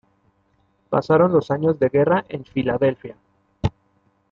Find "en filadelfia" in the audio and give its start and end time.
2.27-3.15